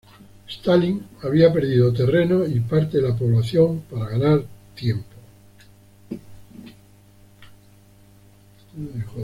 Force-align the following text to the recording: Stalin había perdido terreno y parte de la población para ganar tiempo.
Stalin 0.49 1.05
había 1.21 1.53
perdido 1.53 1.93
terreno 1.93 2.43
y 2.47 2.59
parte 2.59 2.99
de 2.99 3.07
la 3.07 3.15
población 3.15 3.81
para 3.87 4.09
ganar 4.09 4.43
tiempo. 4.73 5.13